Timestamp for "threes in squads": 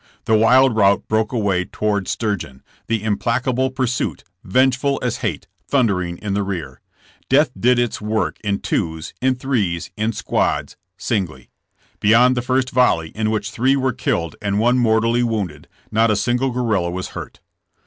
9.35-10.75